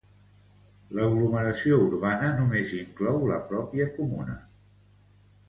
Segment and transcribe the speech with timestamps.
[0.99, 4.41] L'aglomeració urbana només inclou la pròpia comuna.